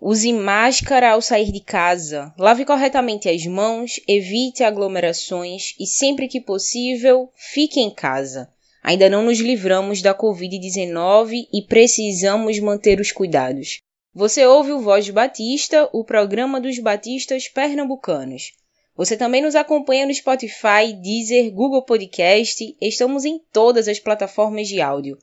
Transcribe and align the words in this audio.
Use 0.00 0.30
máscara 0.30 1.12
ao 1.12 1.22
sair 1.22 1.50
de 1.50 1.60
casa, 1.60 2.34
lave 2.38 2.66
corretamente 2.66 3.30
as 3.30 3.46
mãos, 3.46 3.98
evite 4.06 4.62
aglomerações 4.62 5.74
e, 5.80 5.86
sempre 5.86 6.28
que 6.28 6.38
possível, 6.38 7.30
fique 7.34 7.80
em 7.80 7.90
casa. 7.90 8.48
Ainda 8.82 9.08
não 9.08 9.24
nos 9.24 9.38
livramos 9.38 10.02
da 10.02 10.14
Covid-19 10.14 11.48
e 11.52 11.62
precisamos 11.62 12.58
manter 12.60 13.00
os 13.00 13.10
cuidados. 13.10 13.80
Você 14.14 14.46
ouve 14.46 14.72
o 14.72 14.80
Voz 14.80 15.08
Batista, 15.08 15.88
o 15.92 16.04
programa 16.04 16.60
dos 16.60 16.78
batistas 16.78 17.48
pernambucanos. 17.48 18.52
Você 18.94 19.16
também 19.16 19.42
nos 19.42 19.54
acompanha 19.54 20.06
no 20.06 20.14
Spotify, 20.14 20.92
Deezer, 21.02 21.50
Google 21.52 21.82
Podcast, 21.82 22.76
estamos 22.80 23.24
em 23.24 23.38
todas 23.52 23.88
as 23.88 23.98
plataformas 23.98 24.68
de 24.68 24.80
áudio. 24.80 25.18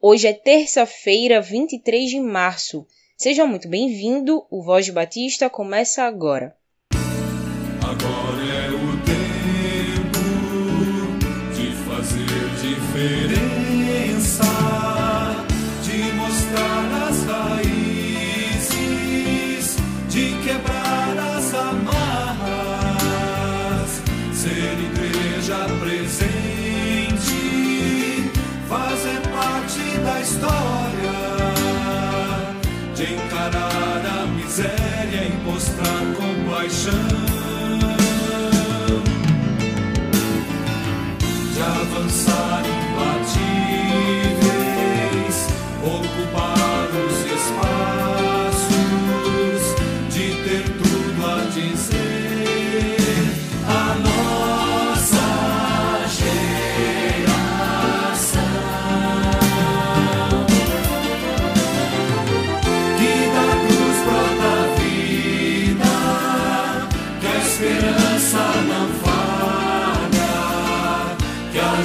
Hoje 0.00 0.26
é 0.26 0.32
terça-feira, 0.32 1.40
23 1.40 2.10
de 2.10 2.20
março. 2.20 2.86
Seja 3.22 3.46
muito 3.46 3.68
bem-vindo, 3.68 4.44
o 4.50 4.60
Voz 4.64 4.88
Batista 4.88 5.48
começa 5.48 6.02
agora. 6.02 6.56
Agora 7.80 8.42
é 8.42 8.68
o 8.68 8.96
tempo 9.06 10.18
de 11.54 11.70
fazer 11.86 12.50
diferença, 12.60 14.42
de 15.84 16.12
mostrar 16.14 17.06
as 17.06 17.22
raízes, 17.22 18.66
de 20.08 20.34
quebrar 20.44 21.16
as 21.36 21.54
amarras, 21.54 22.02
ser 24.34 24.76
igreja 24.90 25.68
presente, 25.78 27.38
fazer 28.68 29.20
parte 29.30 29.82
da 30.00 30.20
história 30.20 30.81
mostrar 35.82 36.04
compaixão, 36.14 36.92
de 41.54 41.62
avançar 41.62 42.51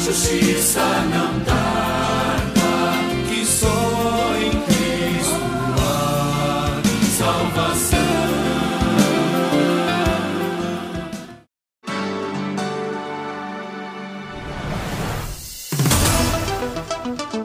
justiça 0.07 0.79
não 0.79 1.37
tarda, 1.43 2.61
que 3.27 3.45
só 3.45 3.67
em 4.41 4.51
Cristo 4.61 5.35
há 5.81 6.81
salvação. 7.17 7.97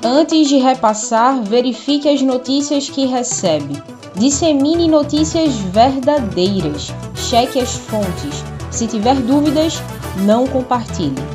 Antes 0.05 0.49
de 0.49 0.59
repassar, 0.59 1.43
verifique 1.43 2.09
as 2.09 2.23
notícias 2.23 2.89
que 2.89 3.07
recebe. 3.07 3.83
Dissemine 4.15 4.87
notícias 4.87 5.57
verdadeiras. 5.57 6.93
Cheque 7.17 7.59
as 7.59 7.75
fontes. 7.75 8.45
Se 8.71 8.87
tiver 8.87 9.17
dúvidas, 9.17 9.83
não 10.25 10.47
compartilhe. 10.47 11.32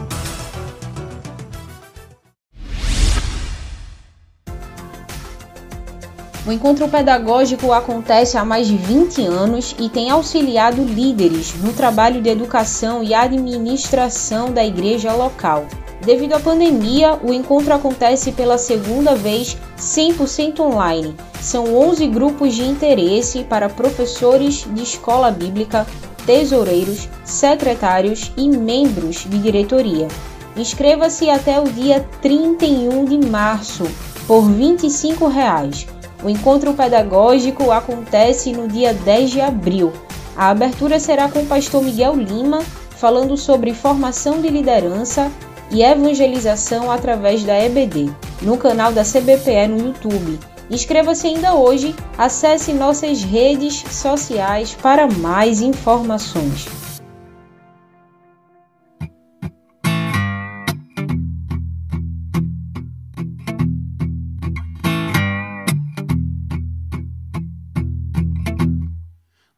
O 6.48 6.52
encontro 6.54 6.88
pedagógico 6.88 7.74
acontece 7.74 8.38
há 8.38 8.46
mais 8.46 8.68
de 8.68 8.78
20 8.78 9.22
anos 9.22 9.76
e 9.78 9.90
tem 9.90 10.10
auxiliado 10.10 10.82
líderes 10.82 11.54
no 11.56 11.74
trabalho 11.74 12.22
de 12.22 12.30
educação 12.30 13.04
e 13.04 13.14
administração 13.14 14.50
da 14.50 14.64
igreja 14.64 15.12
local. 15.12 15.66
Devido 16.06 16.36
à 16.36 16.40
pandemia, 16.40 17.20
o 17.22 17.34
encontro 17.34 17.74
acontece 17.74 18.32
pela 18.32 18.58
segunda 18.58 19.14
vez 19.14 19.58
100% 19.78 20.62
online. 20.62 21.14
São 21.42 21.76
11 21.76 22.08
grupos 22.08 22.56
de 22.56 22.64
interesse 22.64 23.44
para 23.44 23.68
professores 23.68 24.66
de 24.74 24.84
escola 24.84 25.30
bíblica, 25.30 25.86
tesoureiros, 26.26 27.10
secretários 27.26 28.32
e 28.38 28.48
membros 28.48 29.26
de 29.30 29.38
diretoria. 29.38 30.08
Inscreva-se 30.56 31.30
até 31.30 31.60
o 31.60 31.66
dia 31.66 32.08
31 32.22 33.04
de 33.04 33.30
março 33.30 33.84
por 34.26 34.44
25 34.50 35.28
reais. 35.28 35.86
O 36.24 36.30
encontro 36.30 36.74
pedagógico 36.74 37.72
acontece 37.72 38.52
no 38.52 38.68
dia 38.68 38.94
10 38.94 39.30
de 39.30 39.42
abril. 39.42 39.94
A 40.36 40.50
abertura 40.50 41.00
será 41.00 41.30
com 41.30 41.40
o 41.40 41.46
pastor 41.46 41.84
Miguel 41.84 42.16
Lima, 42.16 42.62
falando 42.92 43.38
sobre 43.38 43.74
formação 43.74 44.42
de 44.42 44.50
liderança 44.50 45.32
e 45.70 45.84
evangelização 45.84 46.92
através 46.92 47.44
da 47.44 47.58
EBD, 47.58 48.10
no 48.42 48.58
canal 48.58 48.92
da 48.92 49.04
CBPE 49.04 49.68
no 49.68 49.88
YouTube. 49.88 50.40
Inscreva-se 50.70 51.28
ainda 51.28 51.56
hoje, 51.56 51.96
acesse 52.18 52.74
nossas 52.74 53.24
redes 53.24 53.84
sociais 53.92 54.76
para 54.82 55.08
mais 55.08 55.62
informações. 55.62 56.87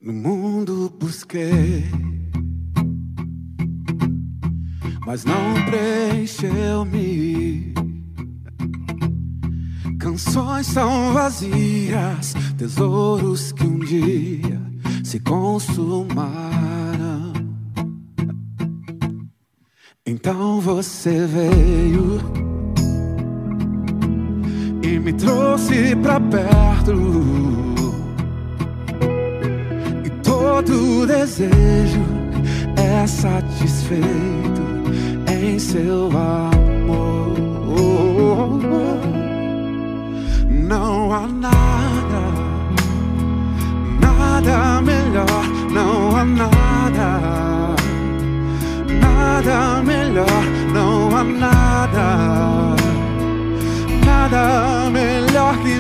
No 0.02 0.14
mundo 0.14 0.90
busquei, 0.98 1.84
mas 5.06 5.26
não 5.26 5.56
preencheu-me. 5.66 7.74
Canções 10.00 10.68
são 10.68 11.12
vazias, 11.12 12.34
tesouros 12.58 13.52
que 13.52 13.68
um 13.68 13.80
dia 13.80 14.62
se 15.04 15.20
consumaram. 15.20 17.34
Então 20.06 20.62
você 20.62 21.28
veio 21.28 22.22
e 24.82 24.98
me 24.98 25.12
trouxe 25.12 25.94
pra 25.98 26.22
perto. 26.22 27.79
Todo 30.60 31.08
desejo 31.08 32.02
é 32.76 33.08
satisfeito 33.08 34.04
em 35.26 35.58
seu 35.58 36.08
amor. 36.08 37.34
Não 40.50 41.14
há 41.14 41.28
nada, 41.28 42.22
nada 44.02 44.82
melhor, 44.82 45.46
não 45.72 46.18
há 46.18 46.26
nada, 46.26 47.76
nada 49.00 49.82
melhor, 49.82 50.44
não 50.74 51.16
há 51.16 51.24
nada, 51.24 52.76
nada 54.06 54.90
melhor 54.90 55.58
que 55.60 55.80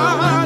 não 0.00 0.39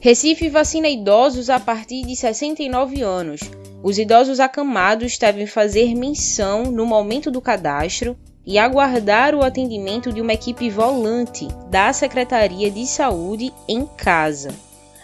Recife 0.00 0.48
vacina 0.48 0.88
idosos 0.88 1.50
a 1.50 1.58
partir 1.58 2.06
de 2.06 2.14
69 2.14 3.02
anos. 3.02 3.40
Os 3.82 3.98
idosos 3.98 4.38
acamados 4.38 5.18
devem 5.18 5.46
fazer 5.46 5.96
menção 5.96 6.62
no 6.64 6.86
momento 6.86 7.32
do 7.32 7.40
cadastro 7.40 8.16
e 8.46 8.58
aguardar 8.58 9.34
o 9.34 9.42
atendimento 9.42 10.12
de 10.12 10.20
uma 10.20 10.32
equipe 10.32 10.68
volante 10.68 11.46
da 11.70 11.92
Secretaria 11.92 12.70
de 12.70 12.86
Saúde 12.86 13.52
em 13.68 13.86
casa. 13.86 14.50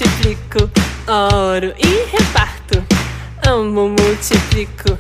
multiplico, 0.07 0.69
oro 1.07 1.73
e 1.75 2.07
reparto. 2.11 2.85
Amo, 3.45 3.89
multiplico, 3.89 4.96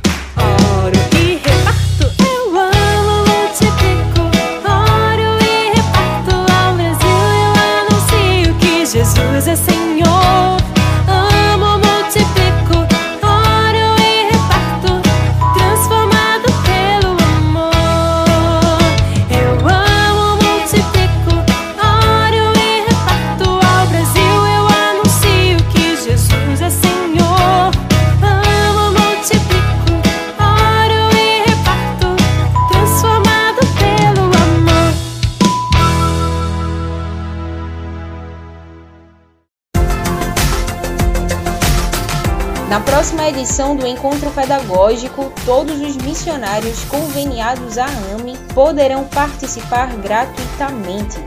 próxima 43.07 43.29
edição 43.29 43.73
do 43.73 43.87
Encontro 43.87 44.29
Pedagógico, 44.31 45.31
todos 45.45 45.79
os 45.79 45.95
missionários 45.95 46.83
conveniados 46.85 47.77
à 47.77 47.85
AME 47.85 48.37
poderão 48.53 49.05
participar 49.05 49.95
gratuitamente. 49.95 51.17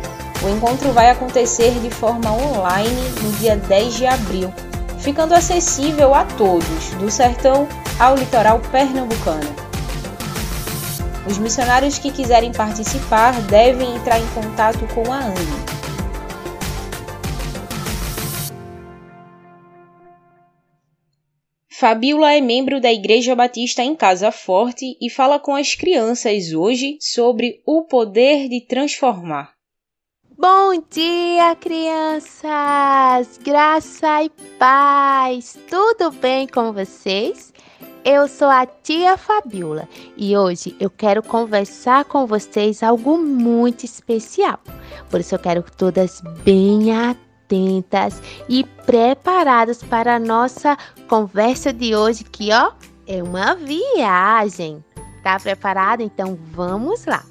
O 0.45 0.49
encontro 0.51 0.93
vai 0.93 1.09
acontecer 1.09 1.71
de 1.81 1.89
forma 1.89 2.31
online 2.31 3.01
no 3.23 3.33
dia 3.39 3.57
10 3.57 3.95
de 3.95 4.07
abril, 4.07 4.53
ficando 4.99 5.33
acessível 5.33 6.15
a 6.15 6.27
todos, 6.27 6.91
do 6.99 7.11
sertão 7.11 7.67
ao 7.99 8.15
litoral 8.15 8.61
pernambucano. 8.71 9.49
Os 11.27 11.39
missionários 11.39 11.97
que 11.97 12.11
quiserem 12.11 12.53
participar 12.53 13.33
devem 13.45 13.97
entrar 13.97 14.19
em 14.21 14.27
contato 14.35 14.87
com 14.95 15.11
a 15.11 15.17
AME. 15.17 15.80
Fabiola 21.81 22.35
é 22.35 22.43
membro 22.43 22.79
da 22.79 22.93
Igreja 22.93 23.35
Batista 23.35 23.83
em 23.83 23.97
Casa 23.97 24.31
Forte 24.31 24.99
e 25.01 25.09
fala 25.09 25.39
com 25.39 25.55
as 25.55 25.75
crianças 25.75 26.53
hoje 26.53 26.99
sobre 27.01 27.63
o 27.65 27.85
poder 27.85 28.51
de 28.51 28.61
transformar. 28.67 29.55
Bom 30.37 30.75
dia, 30.91 31.57
crianças! 31.57 33.41
Graça 33.43 34.25
e 34.25 34.29
paz! 34.59 35.59
Tudo 35.71 36.11
bem 36.11 36.47
com 36.47 36.71
vocês? 36.71 37.51
Eu 38.05 38.29
sou 38.29 38.49
a 38.49 38.67
tia 38.67 39.17
Fabiola 39.17 39.89
e 40.19 40.37
hoje 40.37 40.77
eu 40.79 40.91
quero 40.91 41.23
conversar 41.23 42.05
com 42.05 42.27
vocês 42.27 42.83
algo 42.83 43.17
muito 43.17 43.87
especial. 43.87 44.61
Por 45.09 45.21
isso 45.21 45.35
eu 45.35 45.39
quero 45.39 45.65
todas 45.79 46.21
bem 46.45 46.93
atentas 46.93 47.30
atentas 47.51 48.23
e 48.49 48.63
preparados 48.87 49.83
para 49.83 50.15
a 50.15 50.21
nossa 50.21 50.79
conversa 51.09 51.73
de 51.73 51.97
hoje, 51.97 52.23
que 52.23 52.53
ó, 52.53 52.73
é 53.07 53.21
uma 53.21 53.57
viagem. 53.57 54.85
Tá 55.23 55.39
preparado? 55.39 56.03
Então 56.03 56.39
vamos 56.53 57.05
lá. 57.05 57.25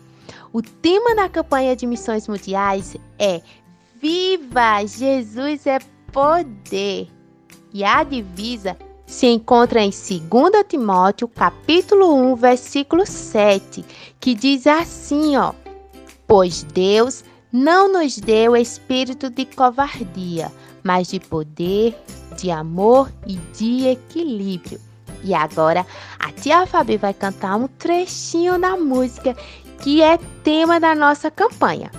O 0.51 0.61
tema 0.61 1.15
da 1.15 1.29
campanha 1.29 1.75
de 1.75 1.87
missões 1.87 2.27
mundiais 2.27 2.97
é 3.17 3.41
Viva! 4.01 4.85
Jesus 4.85 5.65
é 5.65 5.79
poder! 6.11 7.07
E 7.73 7.83
a 7.83 8.03
divisa 8.03 8.77
se 9.05 9.27
encontra 9.27 9.81
em 9.81 9.89
2 9.89 10.19
Timóteo, 10.67 11.27
capítulo 11.27 12.13
1, 12.31 12.35
versículo 12.35 13.05
7, 13.05 13.85
que 14.19 14.33
diz 14.33 14.67
assim, 14.67 15.35
ó: 15.35 15.53
Pois 16.27 16.63
Deus 16.63 17.23
não 17.51 17.91
nos 17.91 18.17
deu 18.17 18.55
espírito 18.55 19.29
de 19.29 19.45
covardia, 19.45 20.51
mas 20.83 21.07
de 21.07 21.19
poder, 21.19 21.95
de 22.37 22.51
amor 22.51 23.11
e 23.25 23.35
de 23.57 23.87
equilíbrio. 23.87 24.79
E 25.23 25.33
agora 25.33 25.85
a 26.19 26.31
tia 26.31 26.65
Fabi 26.65 26.97
vai 26.97 27.13
cantar 27.13 27.55
um 27.55 27.67
trechinho 27.67 28.59
da 28.59 28.77
música 28.77 29.35
que 29.81 30.01
é 30.01 30.17
tema 30.43 30.79
da 30.79 30.93
nossa 30.93 31.31
campanha, 31.31 31.91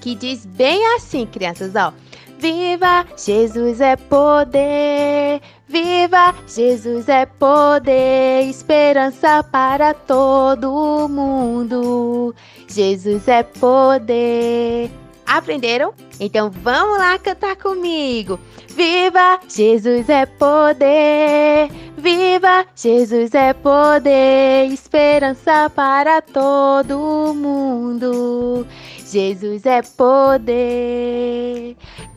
que 0.00 0.14
diz 0.14 0.46
bem 0.46 0.80
assim, 0.94 1.26
crianças, 1.26 1.74
ó. 1.74 1.92
Viva 2.38 3.06
Jesus 3.16 3.80
é 3.80 3.96
poder, 3.96 5.40
viva 5.66 6.34
Jesus 6.46 7.08
é 7.08 7.24
poder, 7.24 8.42
esperança 8.48 9.42
para 9.42 9.94
todo 9.94 11.08
mundo. 11.08 12.34
Jesus 12.68 13.26
é 13.26 13.42
poder. 13.42 14.90
Aprenderam? 15.26 15.94
Então 16.20 16.50
vamos 16.50 16.98
lá 16.98 17.18
cantar 17.18 17.56
comigo. 17.56 18.38
Viva 18.68 19.40
Jesus 19.48 20.08
é 20.10 20.26
poder, 20.26 21.70
viva 21.96 22.66
Jesus 22.76 23.34
é 23.34 23.54
poder, 23.54 24.66
esperança 24.70 25.70
para 25.74 26.20
todo 26.20 27.34
mundo. 27.34 28.66
Jesus 29.06 29.64
é 29.64 29.80
poder. 29.82 31.76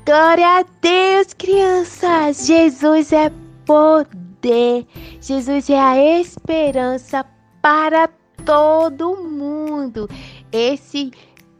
Glória 0.09 0.61
a 0.61 0.65
Deus, 0.81 1.35
crianças! 1.35 2.47
Jesus 2.47 3.13
é 3.13 3.31
poder. 3.63 4.87
Jesus 5.21 5.69
é 5.69 5.79
a 5.79 6.19
esperança 6.19 7.23
para 7.61 8.09
todo 8.43 9.17
mundo. 9.17 10.09
Esse 10.51 11.11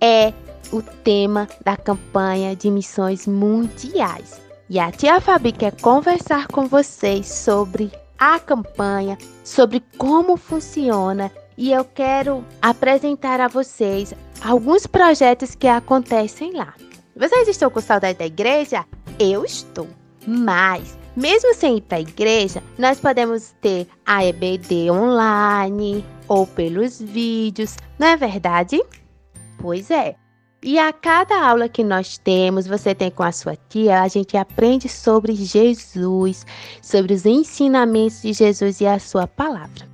é 0.02 0.34
o 0.72 0.82
tema 0.82 1.48
da 1.64 1.78
campanha 1.78 2.56
de 2.56 2.72
missões 2.72 3.28
mundiais. 3.28 4.42
E 4.68 4.80
a 4.80 4.92
tia 4.92 5.22
Fabi 5.22 5.52
quer 5.52 5.80
conversar 5.80 6.48
com 6.48 6.66
vocês 6.66 7.28
sobre 7.28 7.92
a 8.18 8.40
campanha, 8.40 9.16
sobre 9.44 9.80
como 9.96 10.36
funciona 10.36 11.32
e 11.56 11.72
eu 11.72 11.86
quero 11.86 12.44
apresentar 12.60 13.40
a 13.40 13.48
vocês 13.48 14.12
alguns 14.42 14.88
projetos 14.88 15.54
que 15.54 15.68
acontecem 15.68 16.54
lá. 16.54 16.74
Vocês 17.20 17.50
estão 17.50 17.70
com 17.70 17.82
saudade 17.82 18.18
da 18.18 18.26
igreja? 18.26 18.86
Eu 19.20 19.44
estou. 19.44 19.90
Mas, 20.26 20.98
mesmo 21.18 21.54
sem 21.54 21.76
ir 21.76 21.82
para 21.82 21.98
a 21.98 22.02
igreja, 22.02 22.64
nós 22.78 22.98
podemos 22.98 23.54
ter 23.60 23.90
a 24.06 24.24
EBD 24.24 24.90
online 24.90 26.06
ou 26.30 26.48
pelos 26.48 27.02
vídeos, 27.02 27.76
não 28.00 28.08
é 28.08 28.16
verdade? 28.16 28.82
Pois 29.58 29.92
é. 29.92 30.16
E 30.64 30.80
a 30.80 30.94
cada 30.94 31.46
aula 31.46 31.68
que 31.68 31.84
nós 31.84 32.18
temos, 32.18 32.66
você 32.66 32.96
tem 32.96 33.12
com 33.12 33.24
a 33.24 33.34
sua 33.34 33.58
tia, 33.68 34.02
a 34.02 34.08
gente 34.08 34.38
aprende 34.38 34.88
sobre 34.88 35.36
Jesus, 35.36 36.46
sobre 36.82 37.14
os 37.14 37.26
ensinamentos 37.26 38.22
de 38.22 38.32
Jesus 38.32 38.80
e 38.80 38.88
a 38.88 38.98
sua 38.98 39.28
palavra. 39.28 39.90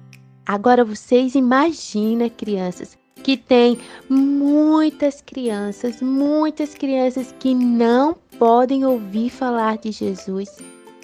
Agora 0.46 0.86
vocês 0.86 1.34
imaginam, 1.34 2.29
crianças, 2.29 2.96
que 3.25 3.36
tem 3.36 3.79
muitas 4.08 5.20
crianças, 5.20 6.00
muitas 6.00 6.75
crianças 6.75 7.34
que 7.39 7.56
não 7.56 8.15
podem 8.38 8.86
ouvir 8.86 9.32
falar 9.32 9.80
de 9.80 9.91
Jesus, 9.91 10.56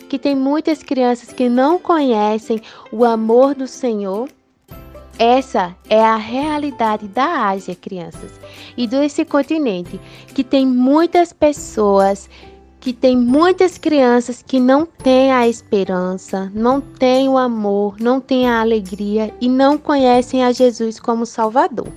que 0.08 0.20
tem 0.20 0.36
muitas 0.36 0.84
crianças 0.84 1.34
que 1.34 1.50
não 1.50 1.80
conhecem 1.80 2.62
o 2.92 3.04
amor 3.04 3.56
do 3.56 3.66
Senhor. 3.66 4.30
Essa 5.18 5.76
é 5.90 6.00
a 6.00 6.16
realidade 6.16 7.08
da 7.08 7.50
Ásia, 7.50 7.74
crianças, 7.74 8.40
e 8.78 8.86
desse 8.86 9.26
continente, 9.26 10.00
que 10.36 10.44
tem 10.44 10.64
muitas 10.64 11.34
pessoas 11.34 12.30
que 12.80 12.94
tem 12.94 13.18
muitas 13.18 13.80
crianças 13.80 14.44
que 14.44 14.60
não 14.60 14.86
têm 14.86 15.32
a 15.32 15.48
esperança, 15.48 16.52
não 16.54 16.82
têm 16.82 17.28
o 17.28 17.38
amor, 17.38 18.00
não 18.00 18.22
têm 18.22 18.48
a 18.48 18.62
alegria 18.62 19.34
e 19.42 19.50
não 19.50 19.76
conhecem 19.76 20.44
a 20.44 20.52
Jesus 20.52 21.00
como 21.00 21.26
Salvador. 21.26 21.88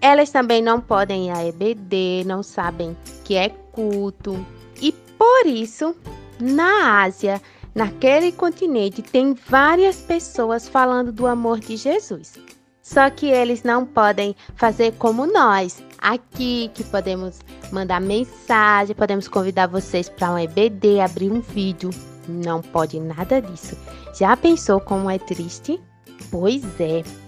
Elas 0.00 0.30
também 0.30 0.62
não 0.62 0.80
podem 0.80 1.28
ir 1.28 1.30
a 1.30 1.46
EBD, 1.46 2.24
não 2.26 2.42
sabem 2.42 2.96
que 3.24 3.34
é 3.34 3.48
culto. 3.48 4.44
E 4.80 4.92
por 4.92 5.46
isso, 5.46 5.94
na 6.40 7.02
Ásia, 7.02 7.40
naquele 7.74 8.32
continente, 8.32 9.02
tem 9.02 9.34
várias 9.34 9.96
pessoas 9.96 10.68
falando 10.68 11.12
do 11.12 11.26
amor 11.26 11.60
de 11.60 11.76
Jesus. 11.76 12.34
Só 12.82 13.10
que 13.10 13.26
eles 13.26 13.64
não 13.64 13.84
podem 13.84 14.36
fazer 14.54 14.92
como 14.92 15.26
nós, 15.26 15.82
aqui 15.98 16.70
que 16.72 16.84
podemos 16.84 17.40
mandar 17.72 18.00
mensagem, 18.00 18.94
podemos 18.94 19.26
convidar 19.26 19.66
vocês 19.66 20.08
para 20.08 20.32
um 20.32 20.38
EBD, 20.38 21.00
abrir 21.00 21.32
um 21.32 21.40
vídeo. 21.40 21.90
Não 22.28 22.62
pode 22.62 23.00
nada 23.00 23.42
disso. 23.42 23.76
Já 24.16 24.36
pensou 24.36 24.80
como 24.80 25.10
é 25.10 25.18
triste? 25.18 25.80
Pois 26.30 26.62
é. 26.80 27.25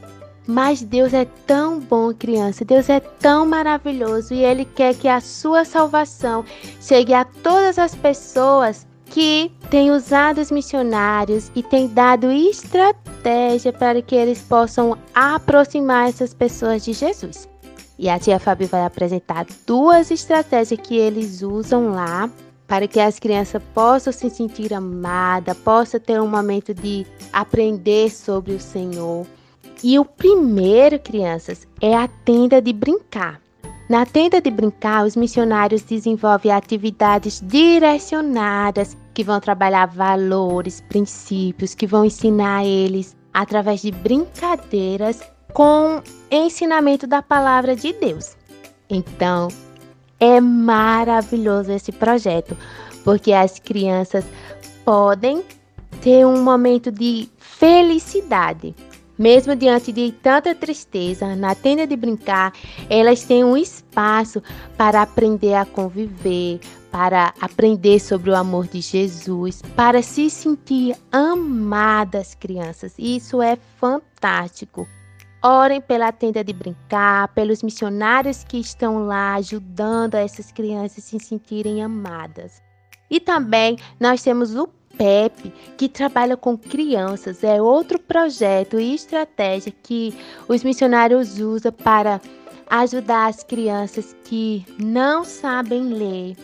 Mas 0.50 0.80
Deus 0.80 1.12
é 1.12 1.26
tão 1.46 1.78
bom, 1.78 2.10
criança. 2.14 2.64
Deus 2.64 2.88
é 2.88 3.00
tão 3.00 3.44
maravilhoso 3.44 4.32
e 4.32 4.42
Ele 4.42 4.64
quer 4.64 4.94
que 4.94 5.06
a 5.06 5.20
sua 5.20 5.62
salvação 5.62 6.42
chegue 6.80 7.12
a 7.12 7.22
todas 7.22 7.78
as 7.78 7.94
pessoas 7.94 8.86
que 9.04 9.52
têm 9.68 9.90
usado 9.90 10.40
os 10.40 10.50
missionários 10.50 11.52
e 11.54 11.62
têm 11.62 11.86
dado 11.86 12.32
estratégia 12.32 13.74
para 13.74 14.00
que 14.00 14.14
eles 14.14 14.40
possam 14.40 14.96
aproximar 15.14 16.08
essas 16.08 16.32
pessoas 16.32 16.82
de 16.82 16.94
Jesus. 16.94 17.46
E 17.98 18.08
a 18.08 18.18
tia 18.18 18.38
Fabi 18.38 18.64
vai 18.64 18.86
apresentar 18.86 19.44
duas 19.66 20.10
estratégias 20.10 20.80
que 20.80 20.96
eles 20.96 21.42
usam 21.42 21.90
lá 21.90 22.30
para 22.66 22.88
que 22.88 23.00
as 23.00 23.18
crianças 23.18 23.62
possam 23.74 24.14
se 24.14 24.30
sentir 24.30 24.72
amadas, 24.72 25.56
possam 25.58 26.00
ter 26.00 26.18
um 26.18 26.26
momento 26.26 26.72
de 26.72 27.06
aprender 27.34 28.10
sobre 28.10 28.52
o 28.52 28.60
Senhor 28.60 29.26
e 29.82 29.98
o 29.98 30.04
primeiro, 30.04 30.98
crianças, 30.98 31.66
é 31.80 31.94
a 31.94 32.08
tenda 32.08 32.60
de 32.60 32.72
brincar. 32.72 33.40
Na 33.88 34.04
tenda 34.04 34.40
de 34.40 34.50
brincar, 34.50 35.06
os 35.06 35.16
missionários 35.16 35.82
desenvolvem 35.82 36.52
atividades 36.52 37.42
direcionadas 37.44 38.96
que 39.14 39.24
vão 39.24 39.40
trabalhar 39.40 39.86
valores, 39.86 40.82
princípios, 40.88 41.74
que 41.74 41.86
vão 41.86 42.04
ensinar 42.04 42.66
eles 42.66 43.16
através 43.32 43.80
de 43.80 43.90
brincadeiras 43.90 45.22
com 45.54 46.02
ensinamento 46.30 47.06
da 47.06 47.22
palavra 47.22 47.74
de 47.74 47.92
Deus. 47.94 48.36
Então, 48.90 49.48
é 50.20 50.40
maravilhoso 50.40 51.72
esse 51.72 51.92
projeto, 51.92 52.56
porque 53.04 53.32
as 53.32 53.58
crianças 53.58 54.24
podem 54.84 55.42
ter 56.02 56.26
um 56.26 56.42
momento 56.42 56.92
de 56.92 57.28
felicidade 57.38 58.74
mesmo 59.18 59.56
diante 59.56 59.90
de 59.92 60.12
tanta 60.12 60.54
tristeza, 60.54 61.34
na 61.34 61.54
tenda 61.54 61.86
de 61.86 61.96
brincar, 61.96 62.52
elas 62.88 63.24
têm 63.24 63.42
um 63.42 63.56
espaço 63.56 64.42
para 64.76 65.02
aprender 65.02 65.54
a 65.54 65.64
conviver, 65.64 66.60
para 66.90 67.34
aprender 67.40 67.98
sobre 68.00 68.30
o 68.30 68.36
amor 68.36 68.66
de 68.66 68.80
Jesus, 68.80 69.60
para 69.74 70.02
se 70.02 70.30
sentir 70.30 70.96
amadas, 71.10 72.34
crianças. 72.34 72.94
Isso 72.98 73.42
é 73.42 73.56
fantástico. 73.78 74.86
Orem 75.42 75.80
pela 75.80 76.10
tenda 76.10 76.42
de 76.42 76.52
brincar, 76.52 77.28
pelos 77.28 77.62
missionários 77.62 78.42
que 78.42 78.58
estão 78.58 79.06
lá 79.06 79.34
ajudando 79.34 80.14
essas 80.14 80.50
crianças 80.50 81.04
a 81.04 81.08
se 81.08 81.20
sentirem 81.20 81.82
amadas. 81.82 82.60
E 83.10 83.20
também 83.20 83.78
nós 83.98 84.22
temos 84.22 84.54
o 84.54 84.68
PEP, 84.98 85.52
que 85.76 85.88
trabalha 85.88 86.36
com 86.36 86.58
crianças, 86.58 87.44
é 87.44 87.62
outro 87.62 87.98
projeto 87.98 88.80
e 88.80 88.94
estratégia 88.94 89.72
que 89.82 90.12
os 90.48 90.64
missionários 90.64 91.38
usam 91.38 91.72
para 91.72 92.20
ajudar 92.68 93.28
as 93.28 93.42
crianças 93.44 94.14
que 94.24 94.66
não 94.78 95.24
sabem 95.24 95.84
ler 95.84 96.36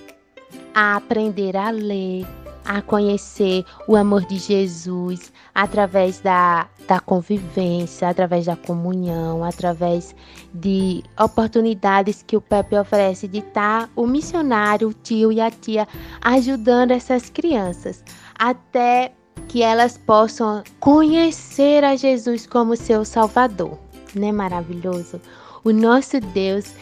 a 0.75 0.97
aprender 0.97 1.57
a 1.57 1.71
ler, 1.71 2.27
a 2.65 2.81
conhecer 2.81 3.65
o 3.87 3.95
amor 3.95 4.25
de 4.25 4.39
Jesus 4.39 5.33
através 5.55 6.21
da, 6.21 6.67
da 6.89 6.99
convivência, 6.99 8.09
através 8.09 8.47
da 8.47 8.57
comunhão, 8.57 9.45
através 9.45 10.15
de 10.53 11.03
oportunidades 11.21 12.23
que 12.23 12.37
o 12.37 12.41
Pepe 12.41 12.77
oferece 12.77 13.29
de 13.29 13.39
estar 13.39 13.91
o 13.95 14.07
missionário, 14.07 14.89
o 14.89 14.95
tio 14.95 15.31
e 15.31 15.41
a 15.41 15.51
tia 15.51 15.87
ajudando 16.23 16.93
essas 16.93 17.29
crianças 17.29 18.03
até 18.39 19.13
que 19.49 19.63
elas 19.63 19.99
possam 19.99 20.63
conhecer 20.81 21.85
a 21.85 21.97
Jesus 21.97 22.47
como 22.47 22.77
seu 22.77 23.05
Salvador. 23.05 23.79
Não 24.15 24.29
é 24.29 24.33
maravilhoso? 24.33 25.21
O 25.63 25.73
nosso 25.73 26.21
Deus 26.21 26.73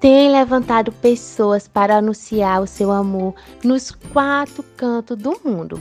tem 0.00 0.32
levantado 0.32 0.90
pessoas 0.90 1.68
para 1.68 1.98
anunciar 1.98 2.60
o 2.60 2.66
seu 2.66 2.90
amor 2.90 3.34
nos 3.62 3.90
quatro 3.90 4.64
cantos 4.76 5.16
do 5.16 5.40
mundo. 5.44 5.80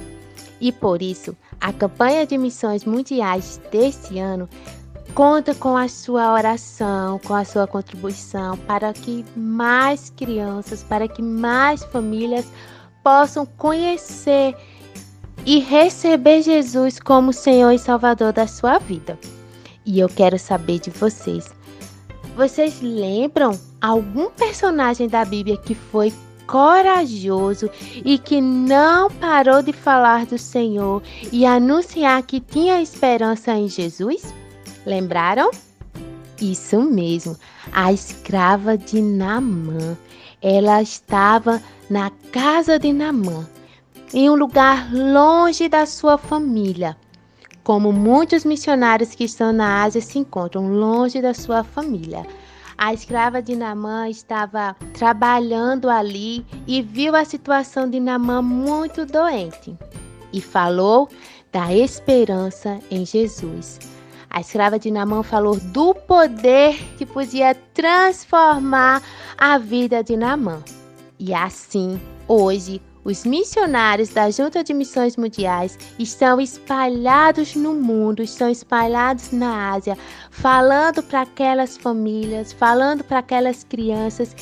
E 0.60 0.72
por 0.72 1.02
isso, 1.02 1.36
a 1.60 1.74
campanha 1.74 2.26
de 2.26 2.38
missões 2.38 2.86
mundiais 2.86 3.60
deste 3.72 4.20
ano 4.20 4.48
conta 5.16 5.54
com 5.56 5.76
a 5.76 5.88
sua 5.88 6.32
oração, 6.34 7.20
com 7.20 7.34
a 7.34 7.44
sua 7.44 7.68
contribuição 7.68 8.58
para 8.60 8.94
que 8.94 9.26
mais 9.36 10.12
crianças, 10.12 10.84
para 10.84 11.08
que 11.08 11.22
mais 11.22 11.84
famílias 11.86 12.48
possam 13.04 13.46
conhecer 13.46 14.56
e 15.45 15.60
receber 15.60 16.41
Jesus 16.41 16.99
como 16.99 17.34
Senhor 17.34 17.71
e 17.71 17.80
Salvador 17.80 18.34
da 18.34 18.47
sua 18.47 18.77
vida. 18.80 19.17
E 19.86 19.99
eu 19.99 20.08
quero 20.08 20.38
saber 20.38 20.80
de 20.80 20.89
vocês. 20.89 21.54
Vocês 22.36 22.82
lembram 22.82 23.60
algum 23.82 24.30
personagem 24.30 25.08
da 25.08 25.25
Bíblia 25.25 25.58
que 25.58 25.75
foi 25.75 26.13
corajoso 26.47 27.69
e 28.04 28.17
que 28.17 28.41
não 28.41 29.10
parou 29.10 29.62
de 29.62 29.73
falar 29.73 30.25
do 30.25 30.38
Senhor 30.38 31.01
e 31.32 31.45
anunciar 31.45 32.21
que 32.23 32.39
tinha 32.39 32.82
esperança 32.82 33.54
em 33.54 33.67
Jesus? 33.67 34.34
Lembraram? 34.86 35.49
Isso 36.41 36.82
mesmo, 36.82 37.38
a 37.71 37.93
escrava 37.93 38.77
de 38.77 39.01
Namã. 39.01 39.97
Ela 40.41 40.82
estava 40.82 41.62
na 41.89 42.12
casa 42.32 42.80
de 42.80 42.91
Namã, 42.91 43.47
em 44.13 44.30
um 44.30 44.36
lugar 44.36 44.93
longe 44.93 45.69
da 45.69 45.86
sua 45.86 46.17
família. 46.17 46.97
Como 47.63 47.91
muitos 47.93 48.43
missionários 48.43 49.15
que 49.15 49.24
estão 49.24 49.54
na 49.54 49.84
Ásia 49.84 50.02
se 50.02 50.19
encontram 50.19 50.67
longe 50.67 51.21
da 51.21 51.34
sua 51.34 51.63
família. 51.63 52.26
A 52.78 52.93
escrava 52.93 53.41
de 53.41 53.56
Namã 53.56 54.10
estava 54.10 54.76
trabalhando 54.93 55.89
ali 55.89 56.45
e 56.65 56.82
viu 56.82 57.15
a 57.15 57.24
situação 57.24 57.88
de 57.89 58.00
Namã 58.00 58.41
muito 58.41 59.06
doente 59.06 59.78
e 60.34 60.41
falou 60.41 61.08
da 61.52 61.74
esperança 61.74 62.80
em 62.89 63.06
Jesus. 63.06 63.80
A 64.30 64.41
escrava 64.41 64.80
de 64.80 64.89
Namã 64.89 65.21
falou 65.21 65.58
do 65.58 65.93
poder 65.93 66.76
que 66.97 67.06
podia 67.06 67.54
transformar 67.54 69.04
a 69.38 69.58
vida 69.58 70.04
de 70.04 70.17
Namã. 70.17 70.63
E 71.19 71.34
assim, 71.34 72.02
hoje, 72.28 72.82
os 73.04 73.26
missionários 73.26 74.10
da 74.10 74.30
Junta 74.30 74.64
de 74.64 74.74
Missões 74.74 75.18
Mundiais 75.18 75.78
estão 75.98 76.40
espalhados 76.40 77.56
no 77.56 77.74
mundo, 77.74 78.22
estão 78.22 78.50
espalhados 78.50 79.32
na 79.32 79.72
Ásia, 79.72 79.98
falando 80.30 81.02
para 81.02 81.22
aquelas 81.22 81.78
famílias, 81.78 82.54
falando 82.54 83.04
para 83.04 83.20
aquelas 83.20 83.64
crianças 83.64 84.36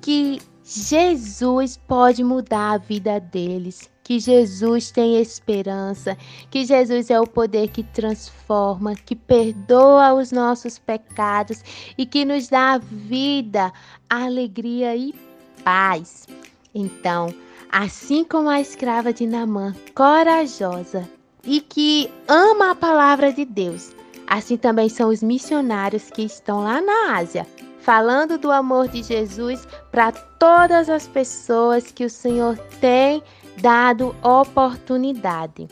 que 0.00 0.40
Jesus 0.64 1.76
pode 1.76 2.24
mudar 2.24 2.72
a 2.72 2.78
vida 2.78 3.20
deles, 3.20 3.88
que 4.02 4.18
Jesus 4.18 4.90
tem 4.90 5.20
esperança, 5.20 6.16
que 6.50 6.64
Jesus 6.64 7.10
é 7.10 7.20
o 7.20 7.26
poder 7.26 7.68
que 7.68 7.82
transforma, 7.82 8.94
que 8.94 9.14
perdoa 9.14 10.14
os 10.14 10.32
nossos 10.32 10.78
pecados 10.78 11.62
e 11.96 12.06
que 12.06 12.24
nos 12.24 12.48
dá 12.48 12.78
vida, 12.78 13.72
alegria 14.08 14.96
e 14.96 15.14
paz. 15.62 16.26
Então, 16.74 17.32
assim 17.70 18.24
como 18.24 18.48
a 18.48 18.60
escrava 18.60 19.12
de 19.12 19.26
Namã, 19.26 19.74
corajosa 19.94 21.08
e 21.44 21.60
que 21.60 22.10
ama 22.26 22.70
a 22.70 22.74
palavra 22.74 23.32
de 23.32 23.44
Deus, 23.44 23.94
assim 24.26 24.56
também 24.56 24.88
são 24.88 25.10
os 25.10 25.22
missionários 25.22 26.10
que 26.10 26.22
estão 26.22 26.64
lá 26.64 26.80
na 26.80 27.16
Ásia, 27.16 27.46
falando 27.80 28.36
do 28.36 28.50
amor 28.50 28.88
de 28.88 29.02
Jesus 29.02 29.66
para 29.90 30.10
todas 30.12 30.88
as 30.88 31.06
pessoas 31.06 31.92
que 31.92 32.04
o 32.04 32.10
Senhor 32.10 32.58
tem 32.80 33.22
dado 33.60 34.14
oportunidade. 34.22 35.68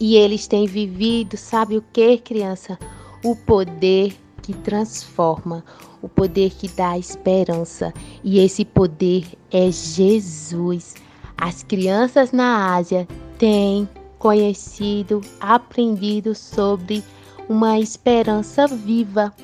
E 0.00 0.16
eles 0.16 0.46
têm 0.46 0.66
vivido, 0.66 1.36
sabe 1.36 1.76
o 1.76 1.84
que, 1.92 2.18
criança? 2.18 2.78
O 3.22 3.36
poder 3.36 4.16
que 4.42 4.52
transforma, 4.52 5.64
o 6.02 6.08
poder 6.08 6.50
que 6.50 6.68
dá 6.68 6.98
esperança. 6.98 7.92
E 8.24 8.40
esse 8.40 8.64
poder 8.64 9.26
é 9.50 9.70
Jesus. 9.70 10.94
As 11.42 11.64
crianças 11.64 12.30
na 12.30 12.72
Ásia 12.72 13.04
têm 13.36 13.88
conhecido, 14.16 15.20
aprendido 15.40 16.36
sobre 16.36 17.02
uma 17.48 17.80
esperança 17.80 18.68
viva. 18.68 19.34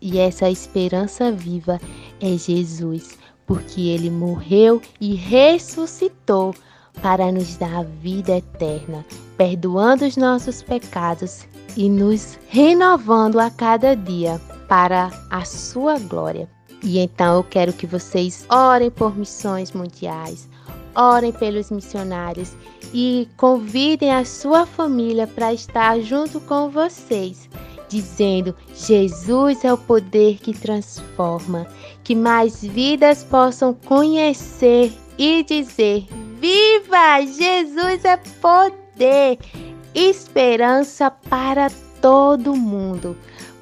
E 0.00 0.20
essa 0.20 0.48
esperança 0.48 1.32
viva 1.32 1.80
é 2.20 2.36
Jesus, 2.38 3.18
porque 3.44 3.80
ele 3.80 4.08
morreu 4.08 4.80
e 5.00 5.16
ressuscitou 5.16 6.54
para 7.02 7.32
nos 7.32 7.56
dar 7.56 7.80
a 7.80 7.82
vida 7.82 8.36
eterna, 8.36 9.04
perdoando 9.36 10.06
os 10.06 10.16
nossos 10.16 10.62
pecados 10.62 11.44
e 11.76 11.90
nos 11.90 12.38
renovando 12.46 13.40
a 13.40 13.50
cada 13.50 13.96
dia 13.96 14.40
para 14.68 15.10
a 15.28 15.44
sua 15.44 15.98
glória. 15.98 16.48
E 16.84 17.00
então 17.00 17.38
eu 17.38 17.42
quero 17.42 17.72
que 17.72 17.84
vocês 17.84 18.46
orem 18.48 18.92
por 18.92 19.18
missões 19.18 19.72
mundiais, 19.72 20.47
orem 20.98 21.30
pelos 21.30 21.70
missionários 21.70 22.56
e 22.92 23.28
convidem 23.36 24.12
a 24.12 24.24
sua 24.24 24.66
família 24.66 25.26
para 25.26 25.52
estar 25.52 26.00
junto 26.00 26.40
com 26.40 26.68
vocês, 26.68 27.48
dizendo: 27.88 28.54
Jesus 28.74 29.64
é 29.64 29.72
o 29.72 29.78
poder 29.78 30.38
que 30.38 30.52
transforma, 30.52 31.66
que 32.02 32.14
mais 32.14 32.60
vidas 32.62 33.22
possam 33.22 33.72
conhecer 33.72 34.92
e 35.16 35.44
dizer: 35.44 36.06
Viva! 36.40 37.20
Jesus 37.24 38.04
é 38.04 38.16
poder, 38.40 39.38
esperança 39.94 41.10
para 41.10 41.70
todo 42.00 42.56
mundo, 42.56 43.16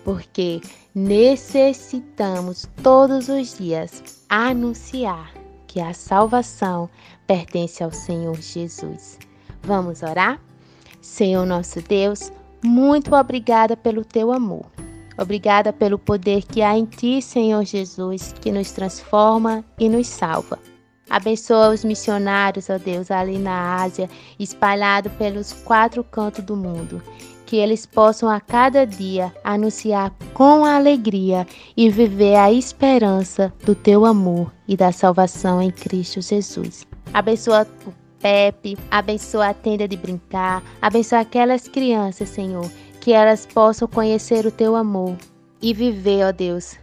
porque 0.04 0.60
necessitamos 0.94 2.66
todos 2.82 3.28
os 3.28 3.58
dias 3.58 4.02
anunciar 4.28 5.32
que 5.66 5.80
a 5.80 5.92
salvação 5.92 6.88
pertence 7.26 7.82
ao 7.82 7.90
Senhor 7.90 8.40
Jesus. 8.40 9.18
Vamos 9.62 10.02
orar? 10.02 10.40
Senhor 11.00 11.44
nosso 11.46 11.80
Deus, 11.82 12.32
muito 12.62 13.14
obrigada 13.14 13.76
pelo 13.76 14.04
teu 14.04 14.32
amor. 14.32 14.66
Obrigada 15.18 15.72
pelo 15.72 15.98
poder 15.98 16.42
que 16.42 16.62
há 16.62 16.76
em 16.76 16.84
ti, 16.84 17.22
Senhor 17.22 17.64
Jesus, 17.64 18.34
que 18.40 18.52
nos 18.52 18.70
transforma 18.70 19.64
e 19.78 19.88
nos 19.88 20.06
salva. 20.06 20.58
Abençoa 21.08 21.70
os 21.70 21.84
missionários, 21.84 22.68
ó 22.68 22.78
Deus, 22.78 23.10
ali 23.10 23.38
na 23.38 23.82
Ásia, 23.82 24.10
espalhado 24.38 25.08
pelos 25.10 25.52
quatro 25.52 26.02
cantos 26.02 26.44
do 26.44 26.56
mundo. 26.56 27.00
Que 27.46 27.56
eles 27.56 27.86
possam 27.86 28.28
a 28.28 28.40
cada 28.40 28.84
dia 28.84 29.32
anunciar 29.42 30.12
com 30.34 30.64
alegria 30.64 31.46
e 31.76 31.88
viver 31.88 32.34
a 32.34 32.52
esperança 32.52 33.52
do 33.64 33.74
teu 33.74 34.04
amor 34.04 34.52
e 34.68 34.76
da 34.76 34.92
salvação 34.92 35.62
em 35.62 35.70
Cristo 35.70 36.20
Jesus. 36.20 36.86
Abençoa 37.14 37.66
o 37.86 37.92
Pepe, 38.20 38.76
abençoa 38.90 39.48
a 39.48 39.54
tenda 39.54 39.86
de 39.86 39.96
brincar, 39.96 40.62
abençoa 40.82 41.20
aquelas 41.20 41.68
crianças, 41.68 42.28
Senhor, 42.28 42.68
que 43.00 43.12
elas 43.12 43.46
possam 43.46 43.86
conhecer 43.86 44.44
o 44.44 44.50
teu 44.50 44.74
amor 44.74 45.16
e 45.62 45.72
viver, 45.72 46.24
ó 46.26 46.32
Deus, 46.32 46.76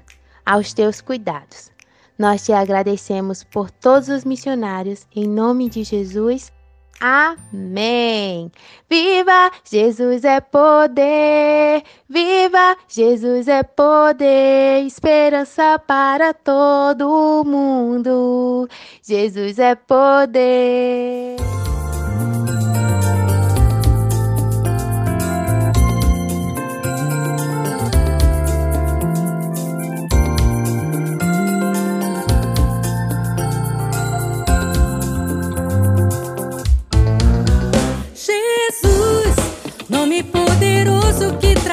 aos 0.45 0.73
teus 0.73 1.01
cuidados. 1.01 1.71
Nós 2.17 2.45
te 2.45 2.53
agradecemos 2.53 3.43
por 3.43 3.69
todos 3.69 4.07
os 4.07 4.23
missionários, 4.23 5.05
em 5.15 5.27
nome 5.27 5.69
de 5.69 5.83
Jesus. 5.83 6.51
Amém. 6.99 8.51
Viva 8.89 9.51
Jesus 9.63 10.23
é 10.23 10.39
poder, 10.39 11.83
viva 12.07 12.77
Jesus 12.87 13.47
é 13.47 13.63
poder, 13.63 14.85
esperança 14.85 15.79
para 15.79 16.33
todo 16.33 17.43
mundo. 17.45 18.69
Jesus 19.01 19.59
é 19.59 19.75
poder. 19.75 21.52
Que 41.39 41.53
traz 41.55 41.72